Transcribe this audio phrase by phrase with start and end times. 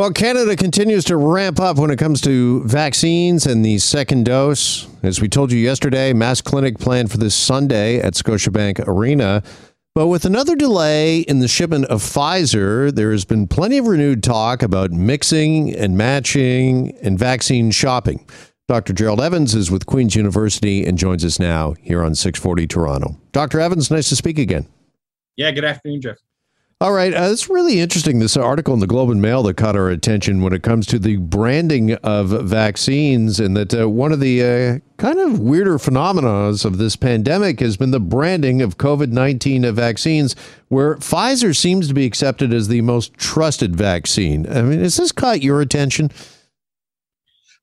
[0.00, 4.88] Well, Canada continues to ramp up when it comes to vaccines and the second dose.
[5.02, 9.42] As we told you yesterday, mass clinic planned for this Sunday at Scotiabank Arena.
[9.94, 14.22] But with another delay in the shipment of Pfizer, there has been plenty of renewed
[14.22, 18.26] talk about mixing and matching and vaccine shopping.
[18.68, 18.94] Dr.
[18.94, 23.20] Gerald Evans is with Queen's University and joins us now here on 640 Toronto.
[23.32, 23.60] Dr.
[23.60, 24.66] Evans, nice to speak again.
[25.36, 26.16] Yeah, good afternoon, Jeff.
[26.82, 28.20] All right, uh, it's really interesting.
[28.20, 30.98] This article in the Globe and Mail that caught our attention when it comes to
[30.98, 36.26] the branding of vaccines, and that uh, one of the uh, kind of weirder phenomena
[36.26, 40.34] of this pandemic has been the branding of COVID nineteen vaccines,
[40.68, 44.50] where Pfizer seems to be accepted as the most trusted vaccine.
[44.50, 46.10] I mean, has this caught your attention?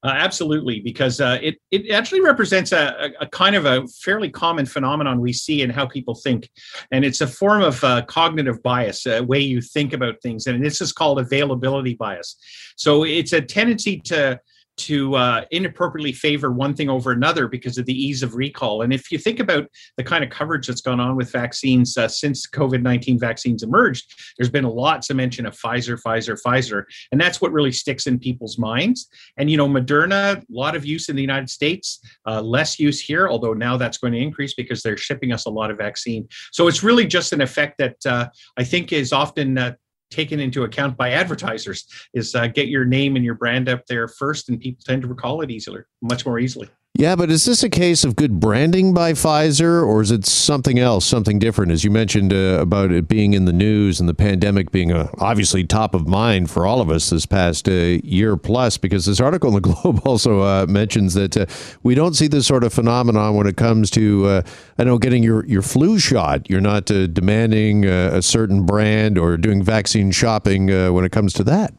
[0.04, 4.64] Uh, absolutely, because uh, it it actually represents a, a, kind of a fairly common
[4.64, 6.48] phenomenon we see in how people think,
[6.92, 10.64] and it's a form of uh, cognitive bias, a way you think about things, and
[10.64, 12.36] this is called availability bias.
[12.76, 14.40] So it's a tendency to
[14.78, 18.84] to uh, inappropriately favor one thing over another because of the ease of recall.
[18.84, 22.08] And if you think about the kind of coverage that's gone on with vaccines uh,
[22.08, 26.84] since COVID 19 vaccines emerged, there's been lots of mention of Pfizer, Pfizer, Pfizer.
[27.12, 29.08] And that's what really sticks in people's minds.
[29.38, 33.00] And, you know, Moderna, a lot of use in the United States, uh, less use
[33.00, 36.28] here, although now that's going to increase because they're shipping us a lot of vaccine.
[36.52, 39.74] So it's really just an effect that uh, I think is often uh,
[40.10, 44.08] taken into account by advertisers is uh, get your name and your brand up there
[44.08, 47.62] first and people tend to recall it easier much more easily yeah, but is this
[47.62, 51.72] a case of good branding by Pfizer, or is it something else, something different?
[51.72, 55.08] As you mentioned uh, about it being in the news and the pandemic being uh,
[55.20, 59.20] obviously top of mind for all of us this past uh, year plus, because this
[59.20, 61.46] article in the Globe also uh, mentions that uh,
[61.84, 64.42] we don't see this sort of phenomenon when it comes to, uh,
[64.80, 66.50] I know, getting your, your flu shot.
[66.50, 71.76] You're not demanding a certain brand or doing vaccine shopping when it comes to that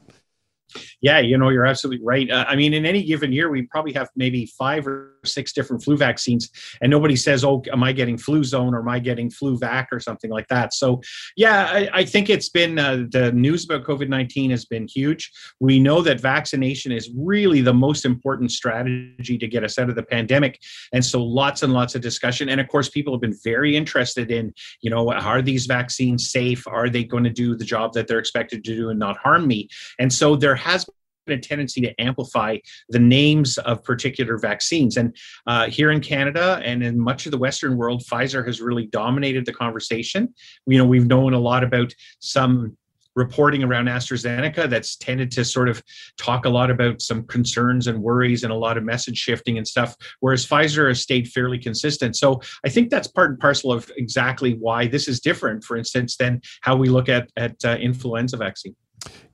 [1.00, 2.28] yeah, you know, you're absolutely right.
[2.30, 5.82] Uh, I mean, in any given year, we probably have maybe five or six different
[5.82, 9.56] flu vaccines, and nobody says, "Oh, am I getting Fluzone or am I getting flu
[9.56, 11.00] vac or something like that?" So,
[11.36, 15.30] yeah, I, I think it's been uh, the news about COVID nineteen has been huge.
[15.60, 19.94] We know that vaccination is really the most important strategy to get us out of
[19.94, 20.60] the pandemic,
[20.92, 22.48] and so lots and lots of discussion.
[22.48, 26.66] And of course, people have been very interested in, you know, are these vaccines safe?
[26.66, 29.46] Are they going to do the job that they're expected to do and not harm
[29.46, 29.68] me?
[29.98, 30.87] And so there has
[31.30, 32.58] a tendency to amplify
[32.88, 34.96] the names of particular vaccines.
[34.96, 35.16] And
[35.46, 39.46] uh, here in Canada and in much of the Western world, Pfizer has really dominated
[39.46, 40.34] the conversation.
[40.66, 42.76] You know, we've known a lot about some
[43.18, 45.82] reporting around AstraZeneca that's tended to sort of
[46.16, 49.66] talk a lot about some concerns and worries and a lot of message shifting and
[49.66, 52.16] stuff, whereas Pfizer has stayed fairly consistent.
[52.16, 56.16] So I think that's part and parcel of exactly why this is different, for instance,
[56.16, 58.76] than how we look at, at uh, influenza vaccine.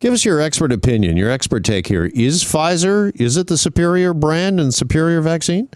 [0.01, 2.07] Give us your expert opinion, your expert take here.
[2.15, 5.69] Is Pfizer, is it the superior brand and superior vaccine?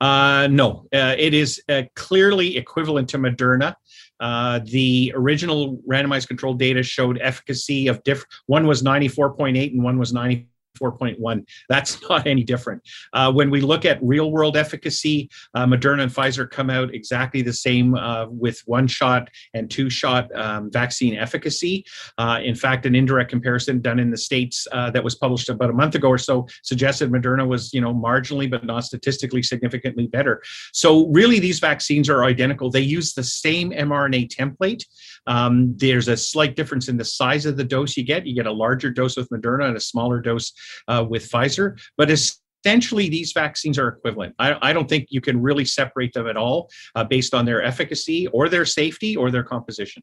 [0.00, 3.74] Uh, no, uh, it is uh, clearly equivalent to Moderna.
[4.20, 8.28] Uh, the original randomized controlled data showed efficacy of different.
[8.46, 10.46] One was 94.8 and one was 90.
[10.78, 11.46] 4.1.
[11.68, 12.82] That's not any different.
[13.12, 17.42] Uh, when we look at real world efficacy, uh, Moderna and Pfizer come out exactly
[17.42, 21.84] the same uh, with one shot and two shot um, vaccine efficacy.
[22.18, 25.70] Uh, in fact, an indirect comparison done in the States uh, that was published about
[25.70, 30.06] a month ago or so suggested Moderna was, you know, marginally but not statistically significantly
[30.06, 30.42] better.
[30.72, 32.70] So, really, these vaccines are identical.
[32.70, 34.84] They use the same mRNA template.
[35.26, 38.26] Um, there's a slight difference in the size of the dose you get.
[38.26, 40.52] You get a larger dose with Moderna and a smaller dose
[40.88, 44.34] uh, with Pfizer, but essentially these vaccines are equivalent.
[44.38, 47.62] I, I, don't think you can really separate them at all uh, based on their
[47.62, 50.02] efficacy or their safety or their composition.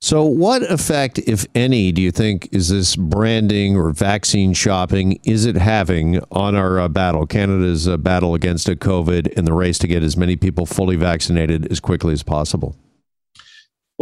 [0.00, 5.46] So, what effect, if any, do you think is this branding or vaccine shopping is
[5.46, 9.86] it having on our uh, battle, Canada's uh, battle against COVID and the race to
[9.86, 12.74] get as many people fully vaccinated as quickly as possible?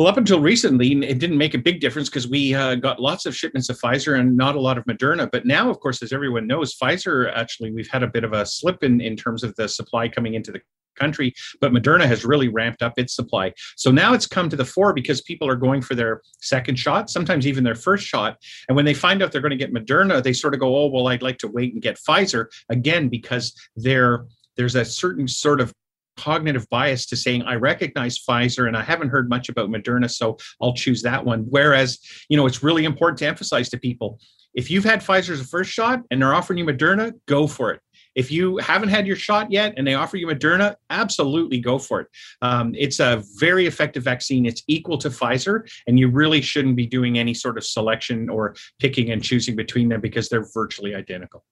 [0.01, 3.27] Well, up until recently, it didn't make a big difference because we uh, got lots
[3.27, 5.31] of shipments of Pfizer and not a lot of Moderna.
[5.31, 8.47] But now, of course, as everyone knows, Pfizer actually, we've had a bit of a
[8.47, 10.63] slip in, in terms of the supply coming into the
[10.99, 13.53] country, but Moderna has really ramped up its supply.
[13.77, 17.11] So now it's come to the fore because people are going for their second shot,
[17.11, 18.39] sometimes even their first shot.
[18.71, 20.87] And when they find out they're going to get Moderna, they sort of go, oh,
[20.87, 24.25] well, I'd like to wait and get Pfizer again because they're
[24.57, 25.73] there's a certain sort of
[26.21, 30.37] cognitive bias to saying I recognize Pfizer and I haven't heard much about Moderna, so
[30.61, 31.41] I'll choose that one.
[31.49, 34.19] Whereas, you know, it's really important to emphasize to people
[34.55, 37.81] if you've had Pfizer's first shot and they're offering you Moderna, go for it.
[38.17, 42.01] if you haven't had your shot yet and they offer you Moderna, absolutely go for
[42.01, 42.09] it.
[42.43, 44.47] Um, it's a very effective vaccine.
[44.47, 48.57] It's equal to Pfizer, and you really shouldn't be doing any sort of selection or
[48.81, 51.45] picking and choosing between them because they're virtually identical.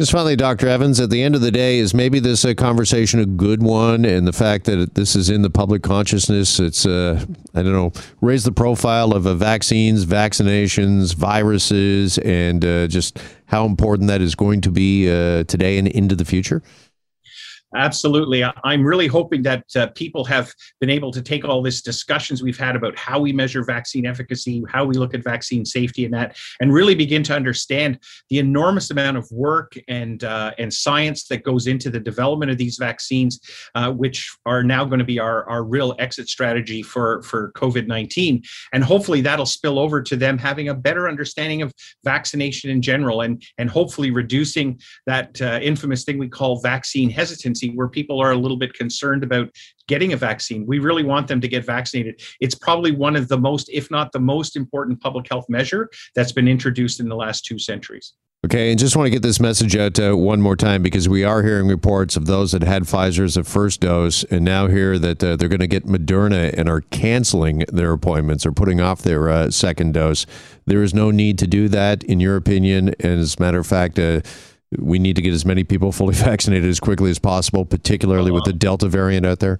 [0.00, 0.68] Just finally, Dr.
[0.68, 4.04] Evans, at the end of the day, is maybe this a conversation a good one?
[4.04, 7.20] And the fact that this is in the public consciousness, it's, uh,
[7.52, 7.90] I don't know,
[8.20, 14.36] raise the profile of uh, vaccines, vaccinations, viruses, and uh, just how important that is
[14.36, 16.62] going to be uh, today and into the future?
[17.76, 18.42] Absolutely.
[18.64, 22.58] I'm really hoping that uh, people have been able to take all this discussions we've
[22.58, 26.38] had about how we measure vaccine efficacy, how we look at vaccine safety, and that,
[26.60, 27.98] and really begin to understand
[28.30, 32.56] the enormous amount of work and uh, and science that goes into the development of
[32.56, 33.38] these vaccines,
[33.74, 38.46] uh, which are now going to be our, our real exit strategy for for COVID-19.
[38.72, 43.20] And hopefully that'll spill over to them having a better understanding of vaccination in general,
[43.20, 48.32] and and hopefully reducing that uh, infamous thing we call vaccine hesitancy where people are
[48.32, 49.50] a little bit concerned about
[49.86, 50.66] getting a vaccine.
[50.66, 52.20] We really want them to get vaccinated.
[52.40, 56.32] It's probably one of the most, if not the most important public health measure that's
[56.32, 58.14] been introduced in the last two centuries.
[58.46, 61.24] Okay, and just want to get this message out uh, one more time because we
[61.24, 64.96] are hearing reports of those that had Pfizer as a first dose and now hear
[64.96, 69.02] that uh, they're going to get Moderna and are canceling their appointments or putting off
[69.02, 70.24] their uh, second dose.
[70.66, 72.94] There is no need to do that, in your opinion.
[73.00, 74.20] And as a matter of fact, uh,
[74.76, 78.44] we need to get as many people fully vaccinated as quickly as possible, particularly with
[78.44, 78.58] the uh-huh.
[78.58, 79.58] Delta variant out there?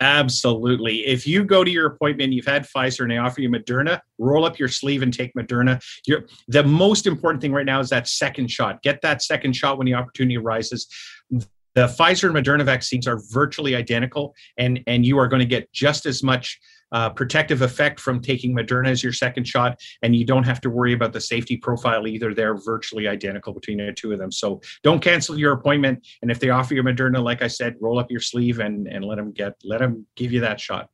[0.00, 1.06] Absolutely.
[1.06, 4.44] If you go to your appointment, you've had Pfizer and they offer you Moderna, roll
[4.44, 5.82] up your sleeve and take Moderna.
[6.06, 8.80] You're, the most important thing right now is that second shot.
[8.82, 10.86] Get that second shot when the opportunity arises.
[11.30, 15.72] The Pfizer and Moderna vaccines are virtually identical, and, and you are going to get
[15.72, 16.60] just as much
[16.92, 20.70] uh, protective effect from taking Moderna as your second shot, and you don't have to
[20.70, 22.34] worry about the safety profile either.
[22.34, 24.32] They're virtually identical between the two of them.
[24.32, 26.06] So don't cancel your appointment.
[26.22, 29.04] And if they offer you Moderna, like I said, roll up your sleeve and and
[29.04, 30.88] let them get let them give you that shot.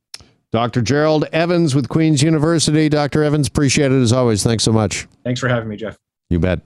[0.52, 0.82] Dr.
[0.82, 2.88] Gerald Evans with Queen's University.
[2.88, 3.25] Dr.
[3.25, 4.44] Evans, appreciate it as always.
[4.44, 5.08] Thanks so much.
[5.25, 5.99] Thanks for having me, Jeff.
[6.31, 6.61] You bet.